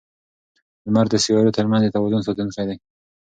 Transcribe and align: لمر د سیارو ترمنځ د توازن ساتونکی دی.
لمر 0.87 1.05
د 1.09 1.15
سیارو 1.23 1.55
ترمنځ 1.57 1.81
د 1.83 1.93
توازن 1.95 2.21
ساتونکی 2.27 2.63
دی. 2.67 2.77